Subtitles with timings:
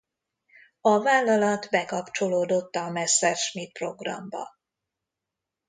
[0.81, 4.47] A vállalat bekapcsolódott a Messerschmidt-programba.